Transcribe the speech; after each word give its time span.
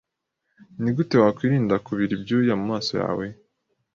Nigute 0.81 1.15
wakwirinda 1.23 1.75
kubira 1.85 2.11
ibyuya 2.17 2.53
mumaso 2.59 2.93
yawe? 3.01 3.25